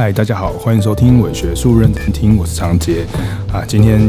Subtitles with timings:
[0.00, 3.04] 嗨，大家好，欢迎收听伪学术认真听，我是常杰
[3.52, 3.62] 啊。
[3.68, 4.00] 今天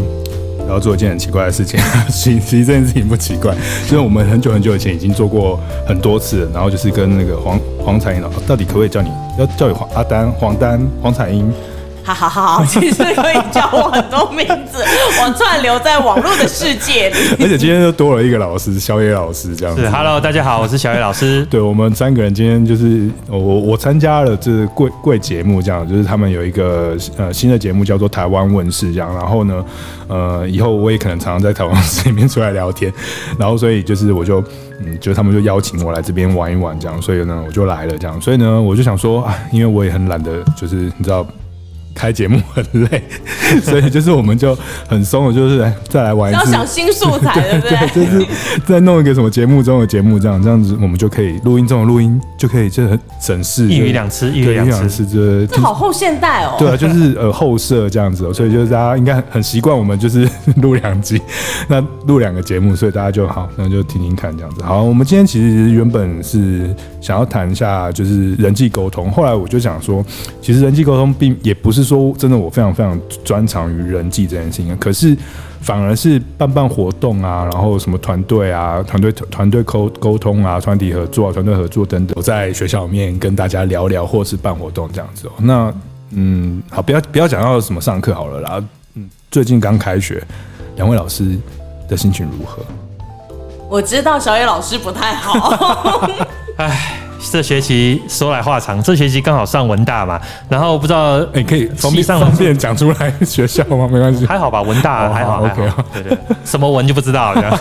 [0.65, 1.77] 要做一件很奇怪的事情，
[2.09, 3.53] 其实这件事情不奇怪，
[3.89, 11.51] 因为我们很久很久以前已经做过很多次，然后就是跟那个黄黄彩英老师，到底可不可以叫你要叫你黄阿丹、黄丹、黄彩英？
[12.03, 14.83] 好好好，其实可以叫我很多名字，
[15.21, 17.15] 我串流在网络的世界里。
[17.39, 19.81] 而且今天又多了一个老师，小野老师这样子。
[19.81, 21.45] 是，Hello，大家好，我是小野老师。
[21.45, 29.13] 对，我们三个人今天就是我我参加了这贵贵节目，这样就是他们有一个呃新的节目叫做台湾问事这样。
[29.15, 29.63] 然后呢，
[30.07, 32.91] 呃，以后我也可能常常在台湾室里面出来聊天。
[33.37, 34.43] 然后所以就是我就
[34.79, 36.99] 嗯，就他们就邀请我来这边玩一玩这样。
[37.01, 38.19] 所以呢，我就来了这样。
[38.19, 41.25] 所以呢，我就想说啊，因为我也很懒得，就是你知道。
[41.93, 43.03] 开节目很累，
[43.61, 46.39] 所以就是我们就很松的，就是来再来玩一次。
[46.39, 47.77] 要想新素材，对不对？
[47.93, 48.25] 对，就是
[48.65, 53.67] 再弄一个什么节目中的节目，这样这样子，我们就可以录音中的录音，就可以就很省事。
[53.67, 56.55] 一鱼两吃，一鱼两吃，这这好后现代哦。
[56.57, 60.27] 对啊，就是 呃后设这样子，所以就是大家应该很习惯我们就是
[60.61, 61.21] 录两集，
[61.67, 64.63] 那录两个节目，所以大家就好，那就听听看这样子。
[64.63, 70.03] 好，我们今天其实原本是想要谈一下就是人际沟通，后来我就想说，
[70.41, 71.80] 其实人际沟通并也不是。
[71.81, 75.17] 是说真的，我非常非常专长于人际这件事情，可是
[75.61, 85.31] 反而是办办活动啊，然后什么团队啊、团队团队沟沟通啊、团体合作啊、团队合作等等，我在学校里面跟大家聊聊，或是办活动这样子哦。
[85.39, 85.73] 那
[86.11, 88.63] 嗯，好，不要不要讲到什么上课好了啦。
[88.93, 90.23] 嗯，最近刚开学，
[90.75, 91.37] 两位老师
[91.87, 92.63] 的心情如何？
[93.69, 96.07] 我知道小野老师不太好，
[96.57, 97.00] 哎。
[97.29, 100.19] 这学期说来话长，这学期刚好上文大嘛，
[100.49, 103.87] 然后不知道哎，可以方便方便讲出来学校吗？
[103.91, 107.59] 没关系，还好吧，文大还好，OK，对对，什么文就不知道了，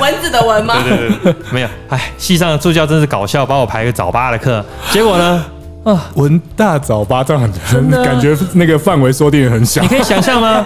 [0.00, 0.74] 蚊子 的蚊吗？
[0.88, 5.44] 对对对，没有，哎，系上的助教真是搞笑，帮我排个早八的课，结果呢，
[5.84, 10.64] 啊， 文大早八这样很感觉那个范围缩定很小，你可以想象吗？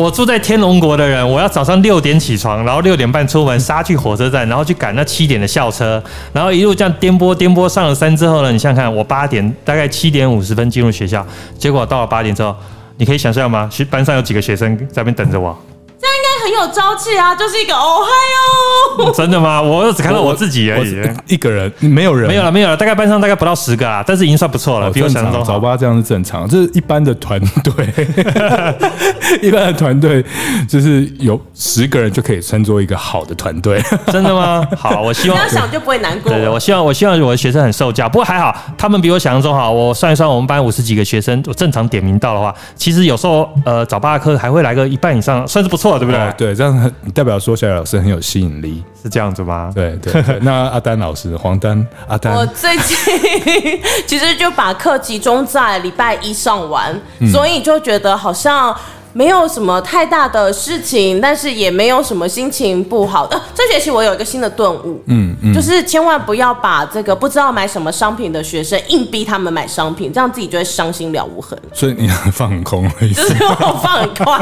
[0.00, 6.02] 我住在天龙国的人，我要早上六点起床，然后六点半出门杀去火车站，然后去赶那七点的校车，
[6.32, 11.24] 然后一路这样颠簸颠簸上了山之后呢，你想想看，我八点大概七点五十分进入学校，
[11.58, 12.56] 结果到了八点之后，
[12.96, 13.68] 你可以想象吗？
[13.70, 15.56] 学班上有几个学生在那边等着我。
[16.42, 19.12] 很有朝气啊，就是一个哦嗨哟！
[19.14, 19.60] 真的吗？
[19.60, 22.76] 我只看到我自己而已，一个人没有人，没有了，没有了。
[22.76, 27.86] 大概班上大概不到十个啊，但是已经算不错了，哦、比我想象中早八这样是正常，这是一般的团队，
[29.42, 30.24] 一般的团队
[30.68, 33.80] 就是有十个人就可以称作一个好的团队。
[34.06, 34.66] 真的吗？
[34.76, 36.30] 好，我希望 这样想就不会难过。
[36.30, 39.70] 对，对对，我希望我希望我的学生很受教，不过还好，他们比我想象中好。
[39.70, 46.20] 我算一算，我们班五十几个学生，我正常点名到的话，其实有时候呃早八的课还会来个一半以上，算是不错，对不对？
[46.20, 46.92] 哦、对，这样很。
[47.12, 49.70] 代表说小野老师很有吸引力，是这样子吗？
[49.74, 50.38] 对对，对。
[50.42, 52.96] 那阿丹老师，黄丹阿丹，我最近
[54.06, 58.74] 其实就把课集中在礼拜一上完，嗯、所以就觉得好像。
[59.12, 63.40] 没有什么太大的事情，但是也没有什么心情不好的。
[63.54, 71.58] 这学期我有一个新的顿悟，嗯嗯，就是千万不要把这个不知道买什么商品的学生硬逼他们买商品，这样自己就会伤心了无痕。
[71.72, 74.40] 所以你放很空，就是我放很宽，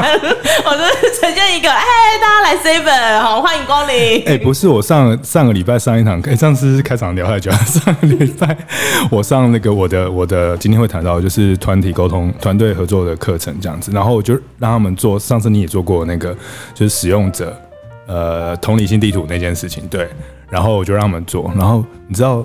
[0.65, 1.83] 我就是呈现一个，哎，
[2.21, 4.23] 大家来 seven，好，欢迎光临。
[4.25, 7.57] 哎，不是，我上上个礼拜上一堂课，上次是开场聊太久了。
[7.57, 8.55] 上个礼拜
[9.09, 14.39] 我上那个我的我的今天会谈到就是团体沟通、团队合作的课程这样子，然后我就。
[14.59, 16.35] 让他们做，上次你也做过那个，
[16.73, 17.55] 就是使用者，
[18.07, 20.07] 呃，同理心地图那件事情，对。
[20.49, 22.43] 然后我就让他们做，然后你知道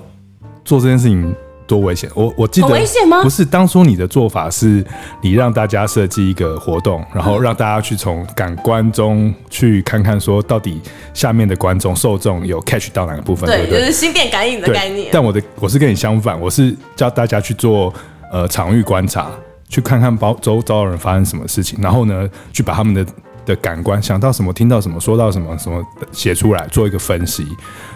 [0.63, 2.07] 做这件事情多危险？
[2.13, 3.23] 我我记得危险吗？
[3.23, 4.85] 不是，当初你的做法是，
[5.23, 10.79] 你让大家设计一个活动，然后让大家去从感官中去看看，说到底
[11.15, 13.49] 下面的观众受众有 catch 到哪个部分？
[13.49, 15.09] 对，对对就是心电感应的概念。
[15.11, 17.91] 但我的我是跟你相反，我是叫大家去做
[18.31, 19.31] 呃场域观察。
[19.67, 23.05] 去看看包周遭的人发生什么事情，然后呢，去把他们的
[23.45, 27.45] 的感官想到什么、听到什么、说到什么、什么写出来，做一个分析，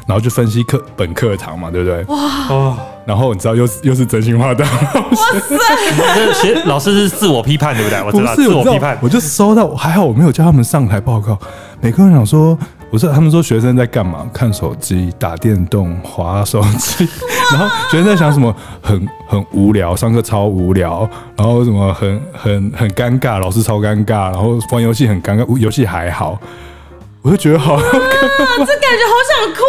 [0.08, 2.04] 然后就分析课本课堂嘛，对不对？
[2.06, 2.78] 哇！
[3.06, 6.68] 然后你知道又是又是真心话大冒险。
[6.68, 8.04] 老师是自我批判，对不对？
[8.04, 11.40] 我知道不是自我批判，我就收到，还好我没有叫他们上台报告。
[11.82, 12.58] 每个人想说。
[12.92, 14.26] 不是，他们说学生在干嘛？
[14.34, 17.08] 看手机、打电动、滑手机，
[17.52, 18.54] 然后学生在想什么？
[18.82, 26.40] 很很无聊，上课超无聊，然后什么很很很尴尬，老师超尴尬，然后玩游戏很尴尬，游戏还好，
[27.22, 29.62] 我就觉得好，啊，这感觉好想哭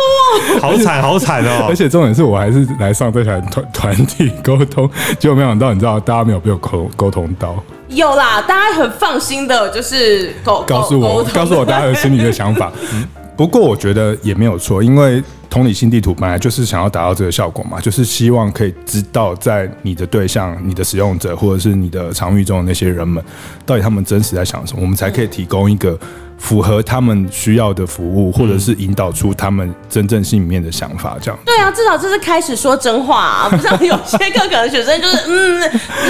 [0.56, 1.66] 哦，好惨好惨哦！
[1.68, 4.88] 而且重点是我还是来上这台团团体沟通，
[5.18, 7.54] 结果没想到，你知道，大家没有被我沟沟通到。
[7.90, 12.72] 有啦，大家很放心的，就是告告诉我，告诉我大家的心里的想法。
[12.94, 13.06] 嗯，
[13.36, 23.22] 不过我觉得也没有错，因为同理心地图本来就是想要达到这个效果嘛，就是希望可以知道在你的对象、你的使用者或者是你的场域中的那些人们，
[23.66, 25.98] 到底他们真实在想什么，我们才可以提供一个。
[26.40, 31.38] 符合他们需要的服务，或者是引导出他们真正心里面的想法，这样。
[31.44, 35.60] 对啊，至少这是开始说真话啊， 不像有些课可能学生就是嗯，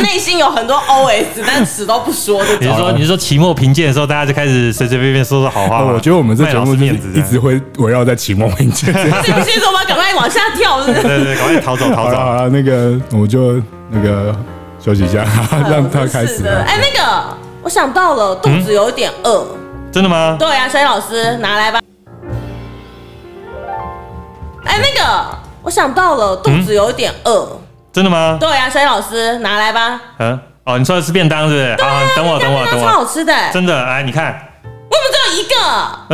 [0.02, 2.40] 内心有很多 OS，但死都不说。
[2.60, 5.82] 比如说你说期末评鉴的时候，大家就开始随随便便说说好话？
[5.84, 8.94] 我觉得我们这节目面子一直会围绕在期末评鉴。
[8.94, 10.80] 信不信说我们赶快往下跳？
[10.86, 11.02] 是不是？
[11.02, 12.16] 对对，赶快逃走逃走。
[12.16, 13.60] 好了，那个我就
[13.90, 14.34] 那个
[14.78, 15.26] 休息一下，
[15.68, 16.46] 让他开始。
[16.46, 19.44] 哎，那个我想到了，肚子有点饿。
[19.92, 20.36] 真的吗？
[20.38, 21.80] 对呀、啊，小雨老师拿来吧。
[24.64, 25.24] 哎、欸，那个，
[25.62, 27.60] 我想到了，肚子有点饿、嗯。
[27.92, 28.36] 真的吗？
[28.38, 30.00] 对呀、啊，小雨老师拿来吧。
[30.18, 31.76] 嗯，哦，你说的是便当是不是？
[31.82, 32.86] 好，等我，等我，等我。
[32.86, 33.34] 超好吃的。
[33.52, 34.48] 真的，哎，你看。
[34.62, 35.56] 我怎么只有一个？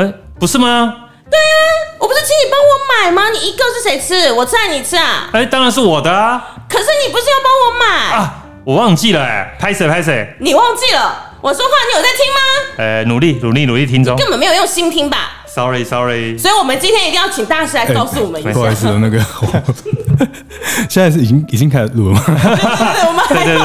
[0.01, 0.95] 哎、欸，不是吗？
[1.31, 1.61] 对啊，
[1.99, 3.29] 我不是请你帮我买吗？
[3.29, 4.33] 你一个是谁吃？
[4.33, 5.29] 我吃还你吃啊？
[5.35, 6.43] 哎、欸，当然是我的啊。
[6.67, 8.35] 可是你不是要帮我买啊？
[8.65, 10.35] 我忘记了、欸，哎，拍谁拍谁？
[10.41, 11.26] 你忘记了？
[11.47, 12.41] 我说话你有在听吗？
[12.79, 16.37] 呃，努力努力努力听中，根本没有用心听吧？Sorry Sorry。
[16.37, 18.51] 所以我们今天一定要请大师来告诉我们一下。
[18.51, 19.25] 不好意思，那个
[20.91, 22.21] 现在是已经已经开始录了吗？
[23.29, 23.57] 对对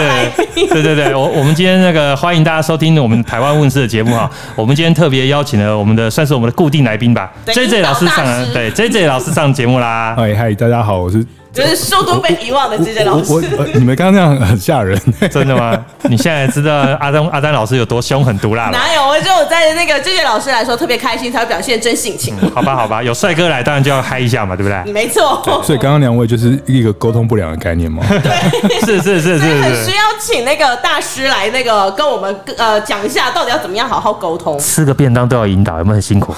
[0.54, 4.30] 对对对对，我我们今天那个欢迎大家收听我们台湾问事的节目哈。
[4.56, 8.24] 我们今天特别邀请了我们的算是我们的固定来宾吧，JJ 老师上
[8.54, 10.14] 对 JJ 老师上节目啦。
[10.16, 11.26] 嗨嗨，大家好，我是。
[11.54, 14.98] 就是速度被遗忘的这些老师，我，我，我你们刚刚那样很吓人，
[15.30, 15.78] 真的吗？
[16.04, 18.72] 你现在知道阿丹阿丹老师有多凶狠毒辣了？
[18.72, 19.06] 哪有？
[19.06, 22.34] 我就我在那个这些老师来说特别开心，才会表现真性情。
[22.42, 24.84] 嗯、好吧，好吧，有帅哥来，当然就要嗨一下嘛，对不对？
[24.94, 25.42] 没错。
[25.62, 28.02] 所以刚刚两位就是一个沟通不良的概念吗？
[28.08, 34.58] 对，是是是是，是，很需要请那个大师来那个跟我们呃讲一下，到底要怎么样好好沟通。
[34.58, 36.34] 吃个便当都要引导，有没有很辛苦？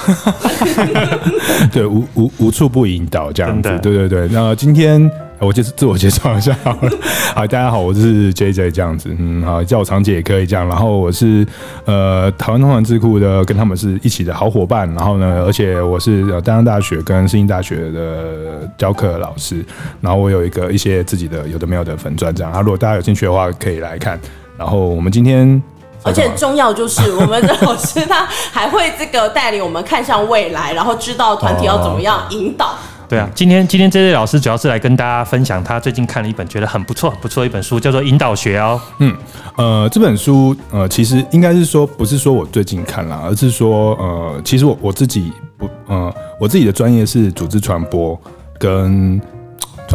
[1.72, 3.78] 对，无无无处不引导这样子。
[3.80, 5.03] 对对对，那今天。
[5.44, 6.90] 我就是自我介绍一下好了，
[7.34, 10.66] 好，大家好，我是 JJ 这样子，嗯，好，叫我长姐也可以这样。
[10.66, 11.46] 然后我是
[11.84, 14.88] 呃台湾通传智库的，跟他们是一起的好伙伴。
[14.94, 19.64] 然后呢，而且我是呃淡江大学跟世新大学的教课老师。
[20.00, 22.52] 然后我有一个一些自己的有的没有的粉钻这样。
[22.52, 24.18] 啊，如果大家有兴趣的话，可以来看。
[24.56, 25.62] 然后我们今天，
[26.02, 32.74] 而且重要就是我们的老师他还会这个带领我们看向未来，然后知道团体要怎么样引导。
[33.14, 38.80] 对啊，今天今天 JJ 老师主要是来跟大家分享他最近看了一本觉得很不错很不错的一本书，叫做《引导学》哦。
[38.98, 39.16] 嗯，
[39.56, 48.20] 呃，这本书呃，其实应该是说不是说我最近看了，而是说呃，其实我我自己不呃，我自己的专业是组织传播
[48.58, 49.20] 跟。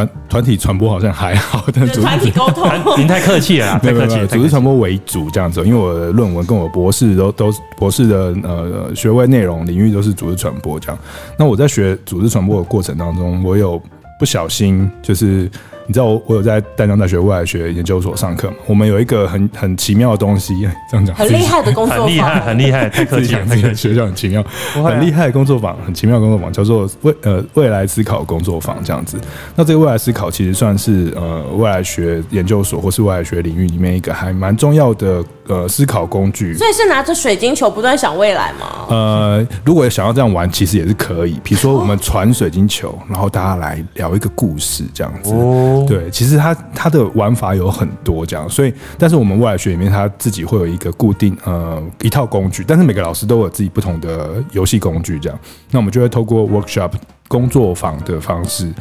[0.06, 4.26] 团团体传播好像还好，但是团体沟通，您 太客气了，太客气。
[4.28, 10.98] 组织传播为主这样子，因为我的论文跟我博士都都博士的呃学位内容领域都是组织传播这样。
[11.38, 13.82] 那我在学组织传播的过程当中，我有
[14.20, 15.50] 不小心就是。
[15.90, 18.58] 你知道我我有在淡江大学未来学研究所上课吗？
[18.68, 20.54] 我们有一个很很奇妙的东西，
[20.88, 23.44] 这样讲很厉害的工作坊，很厉害，很厉害，太客气了。
[23.48, 24.46] 那个学校很奇妙，
[24.76, 29.20] 很厉害的工作坊，很奇妙的工作坊，叫做未呃未来思考工作坊这样子。
[29.56, 36.54] 那这个未来思考其实算是呃未来学研究所或是未来学领域里面一个还蛮重要的呃思考工具。
[36.54, 38.86] 所以是拿着水晶球不断想未来吗？
[38.90, 41.40] 呃，如果想要这样玩，其实也是可以。
[41.44, 45.34] 比如说我们传水晶球，然后大家来聊一个故事这样子。
[45.34, 45.78] 哦。
[45.88, 55.40] 对，其实它它的玩法有很多这样，所以但是我们未来学里面，它自己会有一个固定呃一套工具，但是每个老师都有自己不同的游戏工具这样，
[55.72, 56.92] 那我们就会透过 workshop
[57.28, 58.72] 工作坊的方式，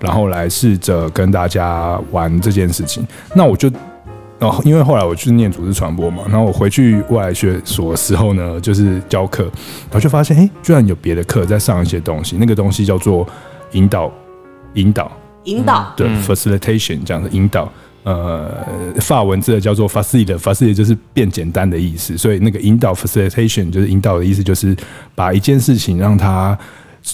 [0.00, 3.06] 然后来试着跟大家玩这件事情。
[3.34, 3.70] 那我就
[4.38, 13.24] 然后，因为后来我去念组织传播嘛，然后我回去未来学所时候呢，就是教课，然后就发现哎，居然有别的课在上一些东西，那个东西叫做
[13.70, 14.10] 引导
[14.74, 15.10] 引导。
[15.44, 15.92] 引导。
[15.96, 17.70] 对 facilitation 这样的引导，
[18.04, 18.64] 呃，
[19.00, 24.76] 法文字的叫做 facilitate，facilitate 就是变简单的意思，所以那个引导 facilitation 就是引导的意思，就是
[25.14, 26.56] 把一件事情让它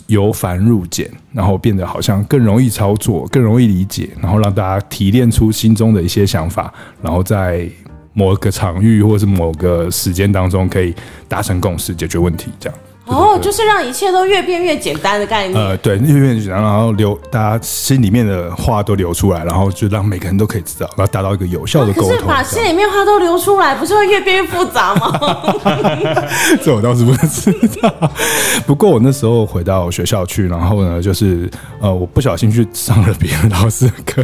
[0.06, 7.68] 由繁入简，然后变得好像更容易操作、更容易理解，然后让大家提炼出心中的一些想法，然后在
[8.12, 10.94] 某个场域或者是某个时间当中可以
[11.28, 12.78] 达成共识，解决问题，这样。
[13.08, 15.58] 哦，就是让一切都越变越简单的概念。
[15.60, 22.10] 呃，对，越变越简单，然后流大家心里面的话都流出来，然后就让每个人都可以知道，然后达到一个有效的沟通。
[22.10, 25.18] 可是把心里面话都流出来，不是会越变越复杂吗？
[26.62, 27.92] 这我倒是不知道。
[28.66, 31.50] 不过我那时候回到学校去，然后呢，就是
[31.80, 34.22] 呃，我不小心去上了别的老师的课，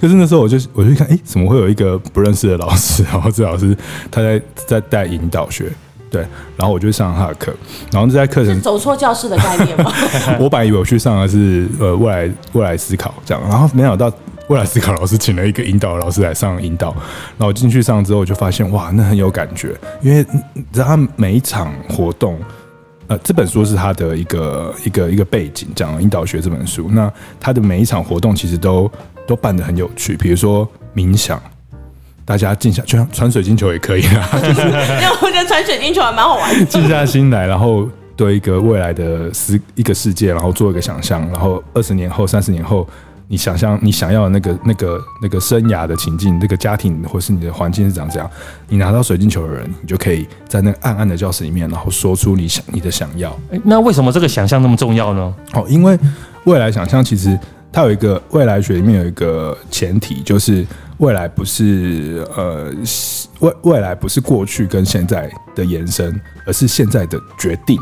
[0.00, 3.02] 就是那时候我就我就看，哎，怎么会有一个不认识的老师？
[3.04, 3.76] 然后这老师
[4.10, 5.72] 他在在带引导学。
[6.10, 6.22] 对，
[6.56, 7.54] 然后我就去上他的课，
[7.92, 9.92] 然后就在课程走错教室的概念吗？
[10.40, 14.12] 我本来以为我去上的是呃未来未来思考这样，然后没想到
[14.48, 16.92] 未来思考老师请了一个引导老师来上引导，
[17.38, 22.36] 然后进去上之后我就发现哇，那很有感觉，因为你知道他每一场活动，
[23.06, 28.90] 呃，这本书是他的一个一个一个背景，讲引导学这本书，那他的每一场活动其实都
[29.28, 31.40] 都办得很有趣，比如说冥想。
[32.30, 34.28] 大家静下，就像传水晶球也可以啊。
[34.40, 36.64] 就是，因为我觉得穿水晶球还蛮好玩的。
[36.66, 42.88] 静下心来，然后对一个未来的世一个世界，然后做一个想象，然后二十年后、三十年后，
[43.26, 48.30] 你想象你想要的那个、那个、那个生涯的情境，那个家庭或是你的环境是长怎样。
[48.68, 53.36] 你拿到水晶球的人，你就可以在那个暗暗的教室里面，然后说出你想你的想要。
[53.64, 55.34] 那为什么这个想象那么重要呢？
[55.54, 55.98] 哦，因为
[56.44, 57.36] 未来想象其实
[57.72, 60.64] 它有一个未来学里面有一个前提，就是。
[61.00, 62.70] 未来不是呃
[63.40, 67.78] 未未来不是过去跟现在的延伸，而是现在的决定。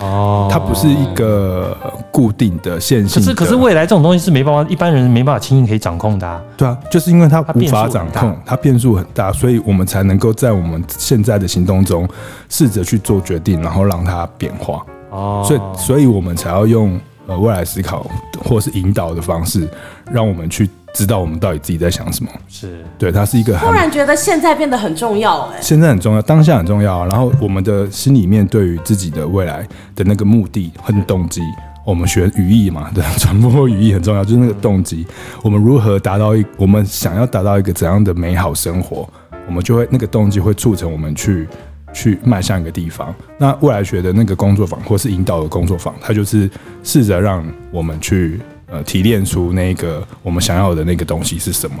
[0.00, 1.76] 哦，它不是一个
[2.10, 3.34] 固定的线性的。
[3.34, 6.42] 可是可是未来这种东西是没办法，一般人没办法轻易可以掌控的啊。
[6.56, 12.08] 对啊，就是因为它无法掌控，它变数很大，所以我们才能够在我们现在的行动中
[12.48, 14.84] 试着去做决定，然后让它变化。
[15.10, 18.06] 哦，所以所以我们才要用呃未来思考
[18.44, 19.68] 或是引导的方式，
[20.10, 20.68] 让我们去。
[20.96, 23.54] 知道我们到底自己在想什么，是对，它是一个。
[23.58, 27.04] 突然觉得现在变得很重要，哎，现在很重要，当下很重要。
[27.04, 31.42] 然后我们的心里面对于自己的未来的那个目的和动机，
[31.84, 35.06] 我们学语义嘛，对，传播语义很重要，就是那个动机，
[35.42, 39.06] 我们如何达到一，我们想要达到一个怎样的美好生活，
[39.46, 41.46] 我们就会那个动机会促成我们去
[41.92, 43.14] 去迈向一个地方。
[43.36, 46.50] 那未来学的那个工作坊，或是引导的工作坊，它就是
[46.82, 48.40] 试着让我们去。
[48.68, 51.76] 呃，提炼出那个我们想要的那个东西是什么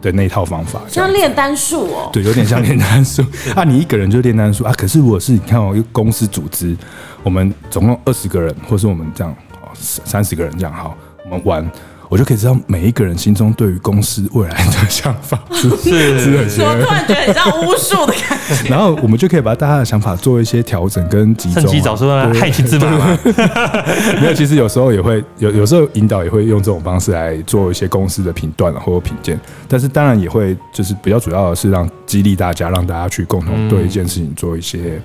[0.00, 3.24] 的那套方法，像炼丹术哦，对，有点像炼丹术
[3.56, 3.64] 啊。
[3.64, 6.76] 你一个人就炼丹术啊，可是如果是你看哦，一个公司组织，
[7.22, 11.70] 我们总共二十个人，或是我们这样哦三十个人这样好，我们玩。
[12.08, 18.68] 我就可以知道每一个人心中对于公司未来的想法是是是是，我突然觉得很像巫术的感觉。
[18.68, 23.18] 然后我们就可以把大家的想法做一些调整跟集中，趁机找出害群之马 嘛。
[24.20, 29.38] 没有，其实有时候也会有，有时候引导也会用这种方式来做一些公司的评断或者评鉴。
[29.68, 35.00] 但是当然也会就是比较主要的是让激励大家，让大家去共同对一件事情做一些。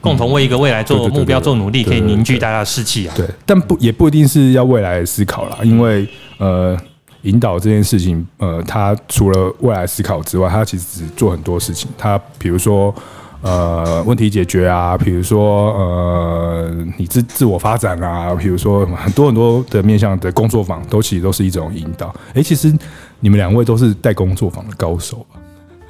[0.00, 3.14] 共同为一个未来做目标、做努力，可以凝聚大家的士气啊。
[3.16, 6.76] 对，但不也不一定是要未来思考啦，因为呃，
[7.22, 11.90] 引导这件事情，呃，他除了未来思考之外，他其实做很多事情。
[11.98, 12.94] 他比如说
[13.42, 22.08] 呃，问题解决啊，比如说呃，你自自我发展啊，比如说很多很多的面向的工作坊，都其实都是一种引导。
[22.28, 22.72] 哎、欸，其实
[23.20, 25.40] 你们两位都是带工作坊的高手吧？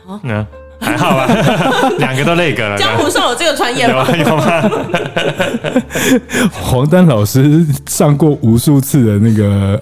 [0.07, 0.47] 好，嗯。
[0.81, 1.27] 还好吧，
[1.99, 2.77] 两个都那个了。
[2.81, 4.07] 江湖上有这个传言吗？
[4.17, 4.71] 有吗？
[6.51, 9.81] 黄丹老师上过无数次的那个，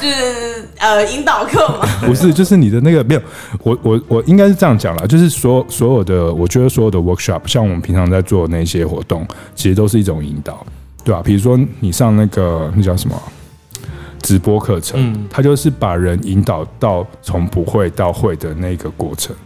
[0.00, 0.14] 就是
[0.78, 1.86] 呃引导课吗？
[2.06, 3.20] 不是，就是你的那个没有。
[3.62, 10.66] 我我我应该是这样讲啦，就是所所有的，我觉得所有的 workshop，像我们平常在做的那些活动，其实都是一种引导，
[11.04, 11.20] 对吧？
[11.24, 13.14] 比如说你上那个那叫什么
[14.22, 19.36] 直播课程，嗯，它就是把人引导到从不会到会的那个过程。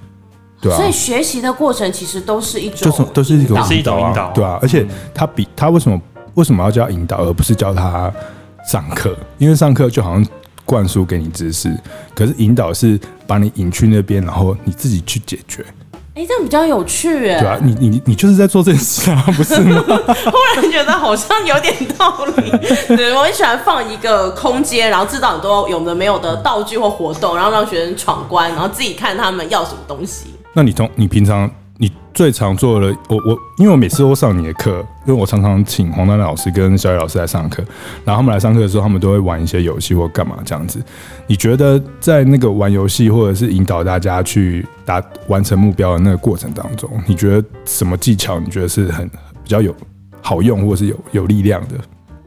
[0.63, 6.01] 对啊，所以学习的过程其实都是一种，就是都是一种引导啊，对啊，而且他比他为什么
[6.35, 8.11] 为什么要教引导，而不是教他
[8.65, 9.17] 上课？
[9.39, 10.25] 因为上课就好像
[10.65, 11.77] 灌输给你知识，
[12.15, 15.67] 可是引导是把你引去那边，然后你自己去解决。
[16.15, 17.41] 哎，这样比较有趣哎。
[17.41, 19.83] 对啊，你你你就是在做这件事啊，不是吗？
[20.07, 22.51] 忽然觉得好像有点道理。
[22.97, 30.27] 对，我很喜欢放一个空间，然后制造很多有的没有的道具或活动，然后让学生闯关，然后自己看他们要什么东西。
[30.55, 37.65] 那你从你平常你最常做的，我我因为我每次都上你的课，因为我常常请黄丹老师跟小雨老师来上课，
[38.05, 40.81] 然后他们来上课的时候，他们都会玩一些游戏或干嘛这样子。
[41.27, 49.75] 你觉得在那个玩游戏或者是引导大家去达完成目标的那个过程当中，你觉得什么技巧你觉得是很比较有
[50.21, 51.75] 好用或者是有有力量的？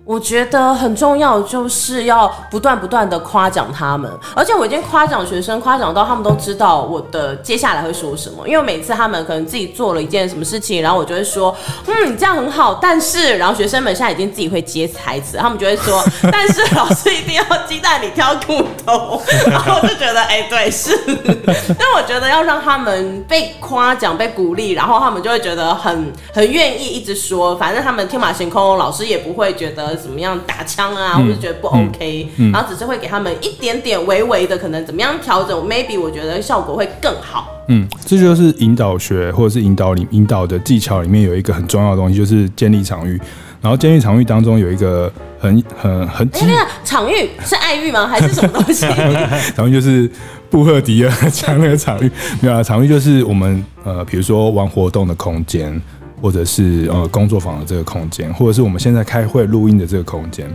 [0.05, 8.47] 我觉得很重要，就是要不断不断的夸奖他们，而且我已经夸奖学生，夸奖到他们都知道我的接下来会说什么。
[8.47, 11.55] 因为每次他们可能自己做了一件什么事情，然后我就会说，
[11.87, 20.95] 嗯，你这样很好，但是，然后学生们现在已经自己会接台词，他们就会说，但是老师一定要鸡蛋里挑骨头，然后我就觉得，哎、欸，对，是。
[21.79, 29.94] 但我觉得要让他们被夸奖、被鼓励，然后他们就会觉得很很愿意一直说，反正他们天马行空，老师也不会觉得。
[29.95, 37.51] 得怎么样打枪啊，嗯、或者觉得不 OK，、嗯嗯、然后只是会给他们一点点微微的可能怎么样调整，maybe 我觉得效果会更好。
[37.67, 43.19] 嗯，这就是引导学或者是引导里引导的技巧里面有一个很重要的东西，就是建立场域。
[43.61, 48.05] 然后监狱场域当中有一个很很很，哎，那个场域是爱玉吗？
[48.05, 48.85] 还是什么东西？
[49.57, 50.07] 场域就是
[50.51, 52.11] 布赫迪尔讲那个场域，
[52.41, 55.81] 没有啊，场域就是我们呃，比如说玩活动的空间，
[56.25, 60.49] 或者是呃工作坊的这个空间，或者是我们现在开会录音的这个空间。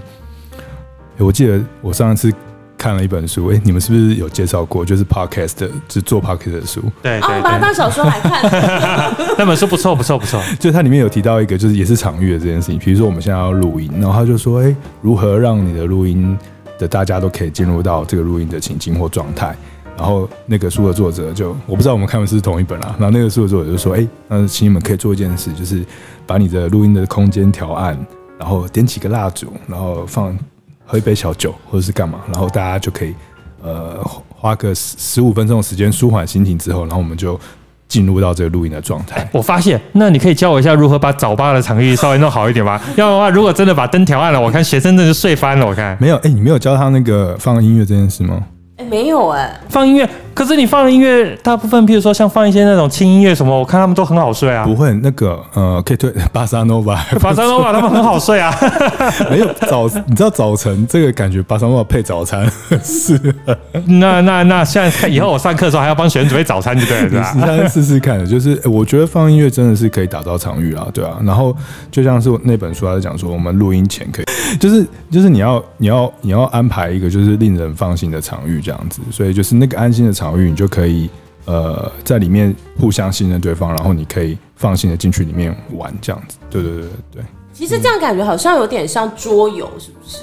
[1.16, 2.32] 我记得我上一次。
[2.76, 4.82] 看了一本书，哎、欸，你们是不是有介绍过？
[4.82, 6.80] 就是 podcast，就是做 podcast 的书。
[7.02, 8.42] 对，对，对，啊，我把它当小说来看。
[9.36, 10.40] 那本书不错，不错，不错。
[10.58, 12.78] 就它里面有提到一个，就是也是场域的这件事情。
[12.78, 16.34] 比如说我们现在要录音，然后他就说，哎、欸，如何让你的录音
[16.78, 19.54] 的大家都可以进入到这个录音的情境或状态？
[19.97, 22.94] 然后那个书的作者就，我不知道我们看的是同一本啦。
[22.99, 25.85] 然后那个书的作者就说，哎、那请你们可以做一件事，就是
[26.26, 27.99] 把你的录音的空间调暗，
[28.38, 30.37] 然后点几个蜡烛，然后放。
[30.92, 33.14] 喝一杯小酒，或者是干嘛，然后大家就可以，
[33.62, 37.38] 呃，花个十十五分钟的时间舒缓心情之后，然后我们就
[37.87, 39.28] 进入到这个录音的状态。
[39.30, 42.80] 我发现，那你可以教我一下如何把早八的场域稍微弄好一点吗？
[42.97, 45.64] 要的话，如果真的把灯调暗了，我看学生真的是睡翻了。
[45.64, 48.44] 我看没有，哎、你没有教他那个放音乐这件事吗？
[48.88, 50.08] 没有哎、放音乐。
[50.34, 54.64] 可是你放的音乐，大部分，譬如说像放一些那种轻音乐什么，我看他们都很好睡啊。
[54.64, 58.54] 不会，那个呃，可以推巴萨诺瓦，巴萨诺瓦他们很好睡啊。
[59.30, 62.50] 没有早，你知道早晨这个感觉，巴萨诺瓦配早餐
[62.82, 63.18] 是。
[63.87, 67.32] 那那那现在以后我上课的时候还要帮学生准备早餐，就对了？
[67.34, 71.18] 你先试试看，就是我觉得放音乐真的是可以打造场域啊，对啊。
[71.25, 71.54] 然后
[71.90, 74.25] 就像是那本书还在讲说，我们录音前可以，
[74.58, 80.38] 就是就是你要你要你要安排一个就是令人放心的场域这样子，所以就是那个安心的场。
[80.38, 81.10] 域，你就可以
[81.46, 86.38] 呃在里面互相信任对方，然后你可以放心的进去里面玩，这样子。
[86.48, 87.22] 对对对对对。
[87.52, 90.18] 其实这样感觉好像有点像桌游，是不是？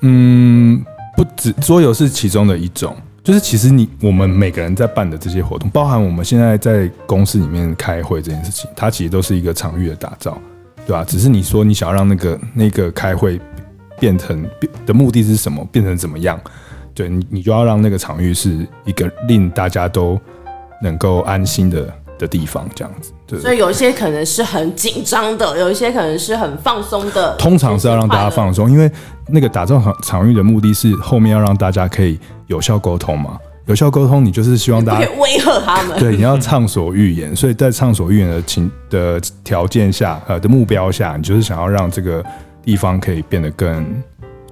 [0.00, 0.84] 嗯，
[1.16, 10.36] 不止桌游是其中的一种，就是其实你我们每个人在办的这些活动，包含我们现在在公司里面开会这件事情，它其实都是一个场域的打造，
[10.86, 11.04] 对吧？
[11.04, 13.40] 只是你说你想要让那个那个开会
[14.00, 16.40] 变成变的目的是什么，变成怎么样？
[16.94, 20.20] 对你，你就要让那个场域是一个令大家都
[20.82, 23.12] 能够安心的的地方，这样子。
[23.26, 27.34] 对，所以有一些可能是很紧张的，有一些可能是很放松的。
[27.36, 28.90] 通常是要让大家放松，因为
[29.28, 33.38] 那个打造场场域的目的是后面要让大家可以有效沟通嘛。
[33.66, 35.96] 有效沟通，你就是希望大家威吓他们。
[35.98, 37.34] 对，你要畅所欲言。
[37.34, 42.22] 所以在畅所欲言的情的条件下，呃的目标下，你就是想要让这个
[42.64, 44.02] 地方可以变得更。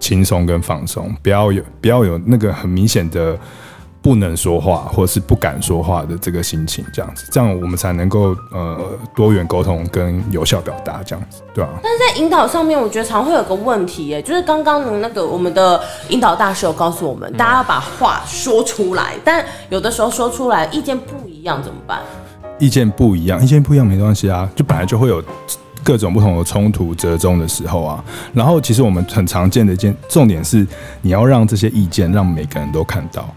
[0.01, 3.39] 轻松跟放松，不要有不要有那个很明显的
[4.03, 8.79] 不能说话或是不敢说话的这个心情，这样子，这样我们才能够呃
[9.15, 11.69] 多元沟通跟有效表达，这样子，对啊？
[11.83, 22.01] 但是在引导上面，我觉得常会有个问题，耶，就是刚刚的那个我们的引导大师有告诉我们，大家要把话说出来，但有的时候说出来意见不一样怎么办？
[22.59, 25.23] 意见不一样，意见不一样没关系啊，就本来就会有。
[25.83, 30.67] 各种不同的冲突折中的时候啊，然后其实我们很常见的一件重点是，
[31.03, 33.29] 你要让这些意见让每个人都看到，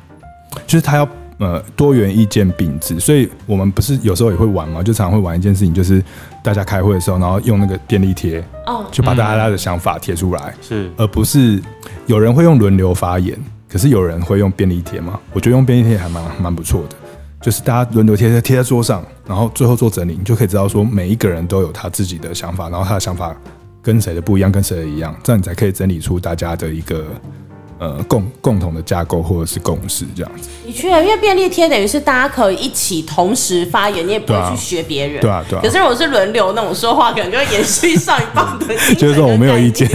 [0.67, 2.99] 就是他要呃多元意见并置。
[2.99, 6.03] 所以我们不是有时候也会玩嘛，就常常会玩一件事情，就是
[6.43, 11.62] 大家开会的时候，然后用那个便利贴，哦，就把大家的想法贴出来，是，而不是
[12.06, 13.38] 有人会用轮流发言，
[13.69, 15.19] 可是有人会用便利贴嘛？
[15.32, 16.95] 我觉得用便利贴还蛮蛮不错的。
[17.43, 23.36] 就是大家轮流贴在贴在桌上，然后最后做整理，你就可以知道说每一个人都有他自己的想法，然后他的想法
[23.82, 27.06] 跟谁的不一样，跟谁的一样，这样你才可以整理出大家的一个
[27.83, 30.49] 呃共共同的架构或者是共识这样子。
[30.65, 35.19] 的确，因为便利贴等于是大家可以一起同时发言，你也不会去学别人。
[35.19, 35.61] 对啊，对啊。
[35.61, 38.65] 可是如果是轮流那种说话，可能就会延续上一棒的。
[38.95, 39.87] 就是说我没有意见。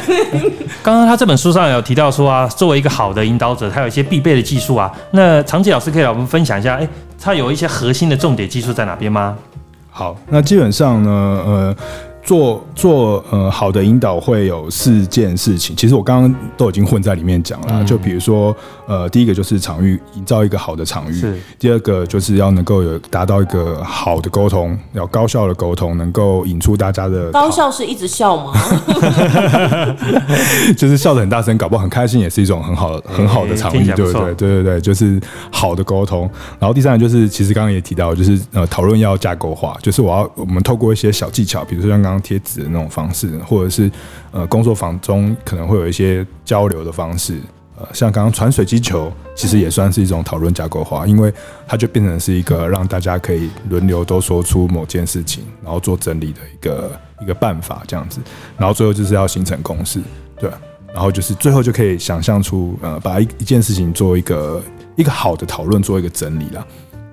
[0.82, 4.92] 刚刚他这本书上有提到说啊，作为一个好的引导者，他有一些必备的技术啊。
[5.10, 6.88] 那长吉老师可以来我们分享一下，哎，
[7.20, 9.36] 他有一些核心的重点技术在哪边吗？
[9.90, 11.10] 好，那基本上呢，
[11.44, 11.76] 呃。
[12.26, 17.66] 做做呃好的引导会有四件事情，其实我刚刚都已经混在里面讲了。
[17.70, 18.54] 嗯、就比如说
[18.86, 21.20] 呃，第一个就是场域，营造一个好的场域；
[21.58, 28.52] 第二个就是要能够有达到一个好的沟通，要高效的沟通，能够引出大家的高效是一直笑吗？
[30.76, 34.34] 就是笑得很大声，搞不好很开心，也是一种很好的很好的场域，对不对？
[34.34, 35.18] 对对对，就是
[35.50, 36.28] 好的沟通。
[36.58, 42.16] 然后第三个就是，其实刚刚也提到，就是呃讨论要架构化，就是我要我们透过一些小技巧，比如说像刚刚。
[42.26, 43.88] 贴纸的那种方式，或者是
[44.32, 47.38] 呃工作坊中可能会有一些交流的方式，
[47.78, 51.32] 呃，像刚刚传水机球，其实也算是一种讨论架构化，因为
[51.66, 58.18] 它就变成是一个让大家可以轮流都说出某件事情，然后做整理的一个一个办法这样子，
[58.56, 60.00] 然后最后就是要形成共识，
[60.38, 60.50] 对，
[60.94, 64.62] 然后就是最后就可以想象出呃，把一一件事情做一个
[64.96, 66.66] 一个好的讨论，做一个整理了。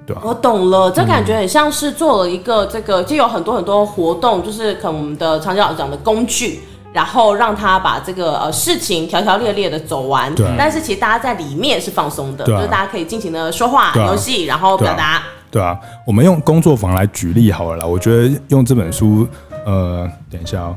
[0.06, 6.60] 对啊，我懂了，这感觉很像是做了一个这个，就有很多很多活动，就是可能我们的长脚讲的工具，
[6.94, 10.34] 然后让他把这个呃事情条条列列的走完。
[10.36, 10.48] 对。
[10.58, 15.22] 但是其实大家在里面是放松的，就是大家可以尽情的说话、游戏，然后表达。
[15.52, 17.86] 对啊，我们用工作坊来举例好了啦。
[17.86, 19.28] 我觉得用这本书，
[19.66, 20.76] 呃，等一下哦，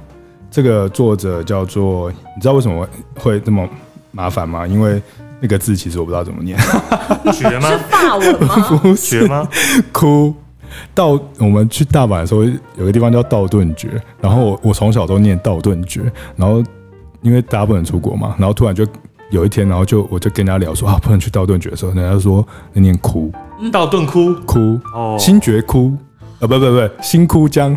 [0.50, 3.68] 这个作者叫做，你知道为什么会这么
[4.10, 4.66] 麻烦吗？
[4.66, 5.00] 因为。
[5.38, 6.58] 那个字其实我不知道怎么念，
[7.30, 7.68] 学吗？
[7.68, 8.56] 是法文吗？
[8.80, 9.46] 不是绝吗？
[9.92, 10.34] 哭。
[10.94, 12.44] 道，我们去大阪的时候，
[12.76, 13.88] 有个地方叫道顿崛，
[14.20, 16.00] 然后我我从小都念道顿崛，
[16.36, 16.62] 然后
[17.22, 18.86] 因为大家不能出国嘛，然后突然就
[19.30, 23.32] 有一天，然后就我就跟人家聊说啊，不能去道顿崛的时候，人家说那念哭，
[23.72, 25.96] 道顿哭哭哦，新觉哭
[26.38, 27.76] 啊，不不不，新窟江，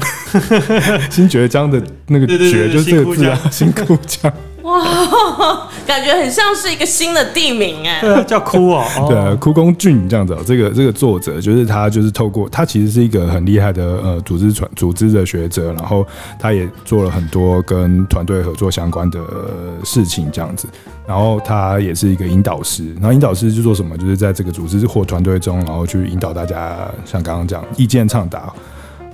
[1.10, 2.38] 新觉江的那个觉
[2.72, 4.32] 就是这个字啊，新窟江。
[4.64, 10.38] 哇，感觉很像是一个新的地名哎，对啊，叫枯 哦，对啊，窟宫俊这样子。
[10.46, 16.06] 这个这个作者就是他，就是透过他其实是一个很厉害的呃组织传组织的学者，然后
[16.38, 19.20] 他也做了很多跟团队合作相关的
[19.84, 20.68] 事情这样子。
[21.08, 23.98] 然后他也是一个引导师，然后引导师是做什么？
[23.98, 28.54] 就是在这个组织或团队中，然后去引导大家，像刚刚讲意见倡导，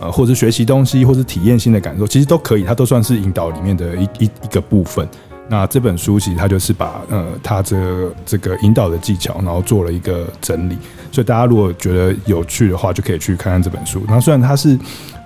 [0.01, 5.07] 呃，或者学习东西，或者体验新的感受，其实都可以，他都算是引导里面的一一一个部分。
[5.47, 7.77] 那这本书其实它就是把呃它这、
[8.25, 10.77] 这个引导的技巧，然后做了一个整理，
[11.11, 14.03] 所以大家如果觉得有趣的话，就可以去看看这本书。
[14.07, 14.77] 那虽然它是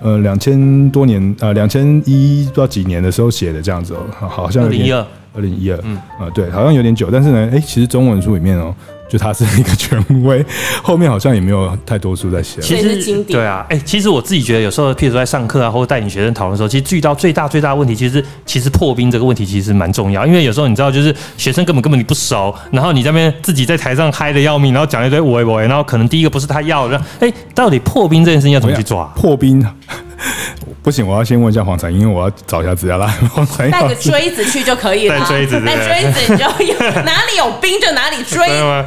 [0.01, 8.73] 呃两千多年呃两千一不知道几年的时候写的这样子哦，好像二零一二二零一二嗯啊对，好像有点久，但是呢，哎，其实中文书里面哦。
[9.09, 10.45] 就它是一个权威，
[10.83, 12.61] 后面好像也没有太多书在写。
[12.61, 20.27] 其实对啊，哎、欸，其实我自己觉得有时候，譬如说在上课啊，或者带领学生讨论的时候，其实遇到最大最大的问题，其实其实破冰这个问题其实蛮重要。
[20.27, 29.05] 因为有时候你知道，就是学生根本根本你不熟，然后你这边自己在台上嗨的要命，然后讲一堆喂喂，然后可能第一个不是他要的，哎、欸，到底破冰这件事情要怎么去抓？
[29.15, 29.65] 破冰。
[30.83, 33.07] 不行，我要先问一下黄彩英，因为我要找一下资料啦。
[33.33, 38.39] 黄彩英带个锥子去就可以了，带锥子，带锥子你就有 哪里有冰就哪里锥，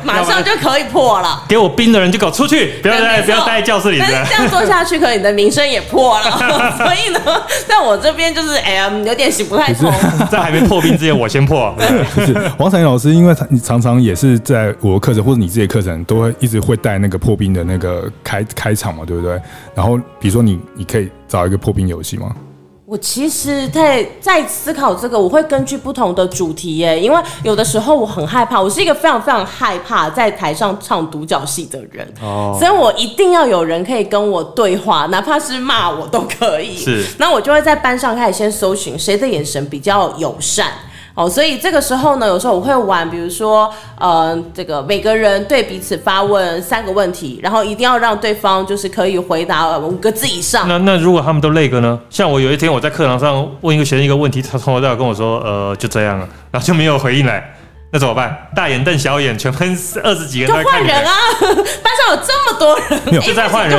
[0.04, 1.44] 马上就可以破了。
[1.48, 3.98] 给我冰的人就给我出去，不要在不要待在教室里。
[3.98, 6.30] 但是这样做下去，可能你的名声也破了。
[6.76, 7.20] 所以呢，
[7.66, 9.92] 在我这边就是哎呀，有点行不太通。
[10.30, 11.74] 在还没破冰之前，我先破。
[12.14, 19.40] 不是黄彩英老师，因为你常常也是在我的课程或者你自己的课程，都会一直会带那个破冰的那个开开场嘛，对不对？
[19.74, 21.10] 然后比如说你你可以。
[21.32, 22.36] 找一个破冰游戏吗？
[22.84, 36.76] 我其实在在思考这个，我会根据不同的主题耶，因为有的时候我很害怕，我是一个非常非常害怕在台上唱独角戏的人，哦，所以我一定要有人可以跟我对话，哪怕是骂我都可以。
[36.76, 40.66] 是，那我就会在班上开始先搜寻谁的眼神比较友善。
[41.14, 50.66] 哦，所以这个时候呢，有时候我会玩，比如说，呃，这个每个人对彼此发问三个问题，然后一定要让对方就是可以回答五个字以上。
[50.66, 51.98] 那那如果他们都那个呢？
[52.08, 57.54] 像我有一天我在课堂上问一个学生一个问题，他从头到尾跟我说，呃，就这样了，然后就没有回应来。
[57.94, 58.48] 那怎么办？
[58.56, 59.68] 大眼瞪小眼，全班
[60.02, 60.64] 二十几个人。
[60.64, 61.12] 就换人啊！
[61.44, 63.78] 班上有这么多人，就在换人。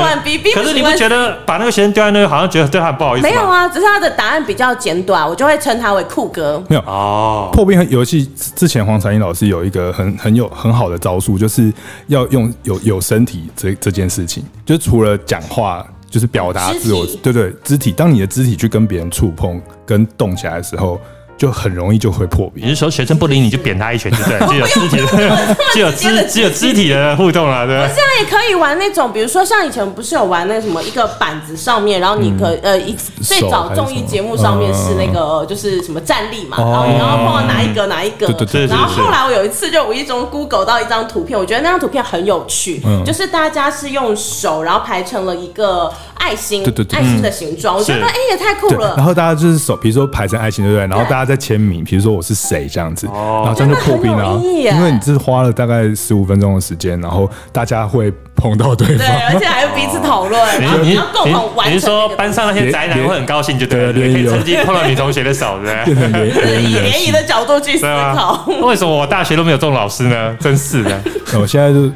[0.53, 3.33] 可是你不觉得把那个学生丢在那个，好像觉得对他很不好意思吗？
[3.33, 6.63] 没有啊，只是他的答案比较简短，我就会称他为酷哥。
[6.69, 7.49] 没有哦。
[7.51, 8.23] 破冰游戏
[8.55, 11.73] 之前，黄彩英老师有一个很很有很好的招数，就是
[12.05, 17.91] 要用有有身体这这件事情，就除了讲话，就是表达自我，对对，肢体。
[17.91, 21.01] 当你的肢体去跟别人触碰跟动起来的时候。
[21.43, 22.63] 就很容易就会破冰。
[22.63, 24.47] 你是说学生不理你就扁他一拳，对不对？
[24.47, 27.85] 就有肢体的，就有肢只有肢体的互动了，对吧？
[27.85, 38.67] 现在也可以玩那种，比如说像以前不是有玩那个什么一个板子上面，然后你可呃一最早综艺节目上面是那个就是什么站立嘛，然后你要碰到哪一个哪一个，对对对。
[38.67, 45.91] 然后后来我有一次就无意中 Google 到一张图片，我觉得那张图片很有趣，就是大家是用手然后排成了一个
[46.23, 48.93] 爱心，对对对，爱心的形状，我觉得哎也太酷了。
[48.95, 50.87] 然后大家就是手，比如说排成爱心，对不对？
[50.87, 54.39] 然后大家在签名，比如说我是谁这样子，然后这样就破冰了。
[54.41, 58.09] 因为你这是花了大概十五分钟的时间，然后大家会
[58.43, 60.41] 碰到对方，对，而且还要彼此讨论，
[60.83, 61.73] 你要共同完成。
[61.73, 66.61] 你是说班上那些宅男会很高兴，就对了，可以趁机碰到女同学的手，对不对？
[66.61, 68.45] 以 联谊的角度去思考。
[68.61, 70.35] 为什么我大学都没有这种老师呢？
[70.41, 71.01] 真是的，
[71.39, 71.89] 我现在就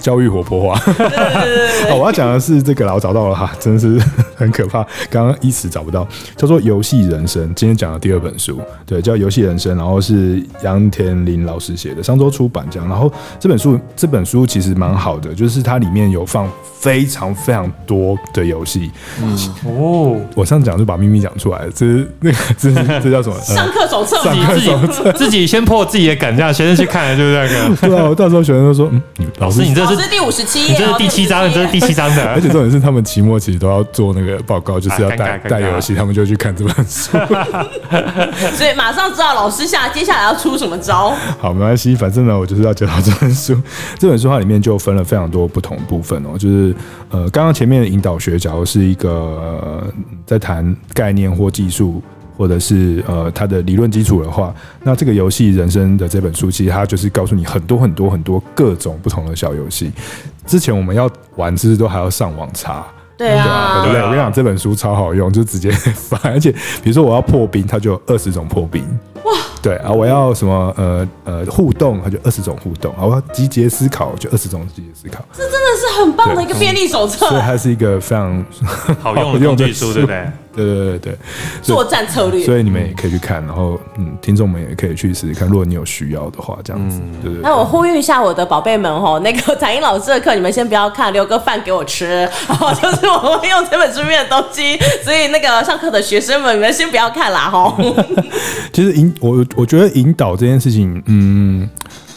[0.00, 0.80] 教育活泼化。
[1.90, 4.00] 我要讲的是这个了，我找到了哈，真的是。
[4.40, 12.88] 很可怕，刚刚一时找不到，叫做《游戏人生》，今天讲的第二本书，对，叫《游戏人生》，然后是杨田林老师写的，上周出版这样。
[12.88, 18.90] 然后这本书这本书其实蛮好的，就是它里面有放非常非常多的游戏。
[19.22, 23.38] 嗯哦，我上次讲就把秘密讲出来了，这是那个这是这叫什么？
[23.40, 27.76] 上课手册，上课手册，自己先破自己的梗，这样学生去看了就这个。
[27.88, 29.02] 对啊，我到时候学生都说，嗯，
[29.38, 32.24] 老师你这是第五十七页，这是第七章，这是第七章的。
[32.32, 37.10] 而且重点是他们期末其实都要做那个报告，就是要带带游戏，他们就去看这本书。
[38.56, 41.14] 所以马上知道老师下接下来要出什么招。
[41.38, 43.60] 好，没关系，反正呢，我就是要介绍这本书。
[43.98, 46.74] 这本书它里面就分了非常多不同部分哦，就是
[47.10, 49.84] 呃，刚刚前面的引导学，假如是一个、呃、
[50.24, 52.02] 在谈概念或技术。
[52.38, 59.92] 或者是呃，它的理论基础的话，那这个游戏人生的这本书，其实它就是告诉你很多很多很多各种不同的小游戏。
[60.46, 62.86] 之前我们要玩，其实都还要上网查。
[63.18, 64.00] 对啊，对不对？
[64.00, 66.18] 我跟你讲，这本书超好用，就直接 翻。
[66.32, 66.50] 而且，
[66.82, 68.82] 比如说我要破冰，它就有二十种破冰。
[69.24, 69.32] 哇！
[69.62, 72.94] 对啊，我要什么呃呃互动，它就二十种互动。
[72.98, 75.24] 我要集结思考，就二十种集结思考。
[75.32, 77.28] 这真的是很棒的一个便利手册。
[77.28, 78.44] 所以它是一个非常
[79.00, 80.30] 好用的工具书， 对不对？
[80.54, 81.18] 对对对对，
[81.62, 87.40] 作战策略，所以你们也可以去看，然后嗯，听众们也可以去试试看，如果你有需要的话，这样子，对对。
[87.42, 97.76] 那我呼吁一下我的宝贝们哦，那个彩英老师的课你们先不要看，留个饭给我吃， 然后就是我会用这本书面的东西，所以那个上课的学生们你们先不要看啦哈。
[98.72, 101.68] 其实引我我觉得引导这件事情，嗯，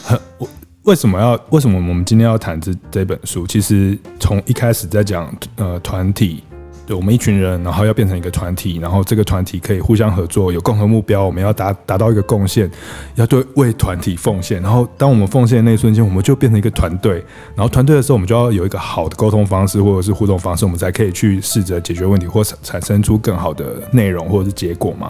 [0.03, 0.47] 很我
[0.83, 3.45] 为什么要为什么我们今天要谈这这本书？
[3.45, 6.43] 其实从一开始在讲呃团体。
[6.85, 12.69] 对，我们一群人，然后要变成一个团体，然后这个团体可以互相合作，有共同目标，我们要达达到一个贡献，
[13.15, 14.61] 要对为团体奉献。
[14.61, 17.23] 然后当我们奉献的那一瞬间，我们就变成一个团队。
[17.55, 25.09] 然后团队的时候，我们就要有一个好的沟通方式或者是互动方式，我们才可以去试着解决问题，或产生出更好的内容或者是结果嘛。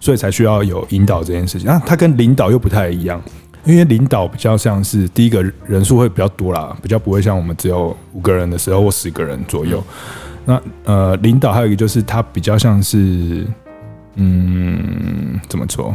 [0.00, 1.66] 所以才需要有引导这件事情。
[1.66, 3.20] 那它跟领导又不太一样，
[3.64, 9.82] 因为领导比较像是第一个人数会比较多啦，比较不会像我们只有五个人的时候或十个人左右。
[10.48, 13.46] 那呃，领导还有一个就是，他比较像是，
[14.14, 15.94] 嗯，怎么说？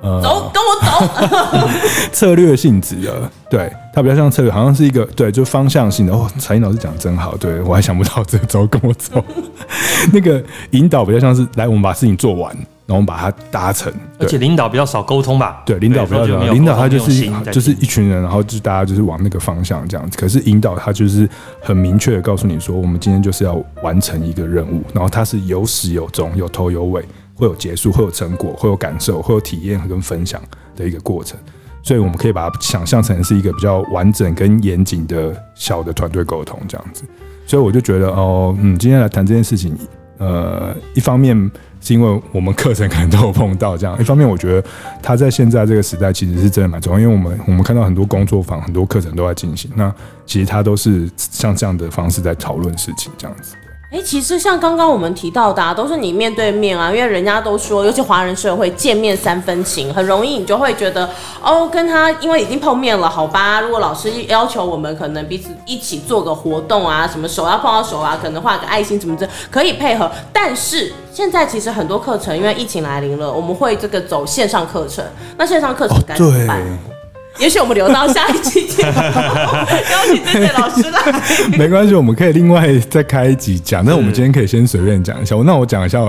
[0.00, 1.68] 呃，走，跟我走。
[2.14, 6.12] 策略性质的，对，他比较像策略，好像是一个对，就方向性的。
[6.12, 9.24] 哦，彩英老师讲的真好，对我还想不到这个，走，跟我走。
[10.14, 12.56] 那个引导比较像是，来，我们把事情做完。
[12.88, 15.62] 然后我们把它搭成，而且领导比较少沟通吧？
[15.66, 20.16] 对，领导比较少，领导他就是就是一群人，然后就大家就是往那个方向这样子。
[20.16, 21.28] 可是引导他就是
[21.60, 30.40] 很明确的告诉你说，我们今天就是要完成一个任务，然后它是有始有终，有头有尾，会有结束，会有成果，会有感受，会有体验跟分享
[30.74, 31.38] 的一个过程。
[31.82, 37.04] 所以我们可以把它想象成是一个比较完整跟严谨的小的团队沟通这样子。
[37.46, 39.76] 所以我就觉得哦，嗯，今天来谈这件事情，
[40.18, 41.50] 呃，一方面。
[41.80, 44.68] 是因为我们课程可能都有碰到这样， 一方面我觉得
[45.00, 49.94] 他在现在这个时代其实是真的蛮重要，因为我们我们看到很多工作坊、很多课程都在进行，那
[50.26, 53.54] 其实他都是像这样的方式在讨论事情这样子。
[53.90, 61.08] 哎，其实像刚刚我们提到的，啊，都是你面对面啊，因为人家都说，尤其华人社会见面三分情，很容易你就会觉得，
[61.42, 63.62] 哦，跟他因为已经碰面了，好吧？
[63.62, 70.10] 如果老师要求我们可能彼此一起做个活动啊，什么手要碰到手啊，可能画个爱心什么的，可以配合。
[70.34, 75.02] 但是现在其实很多课程因为疫情来临了，我们会这个走线上课程，
[75.38, 76.62] 那线上课程该怎么办？
[77.40, 81.22] 也许我们留到下一期节目， 邀请这位老师来。
[81.56, 83.84] 没关系，我们可以另外再开一集讲。
[83.84, 85.36] 那我们今天可以先随便讲一下。
[85.44, 86.00] 那我讲一下，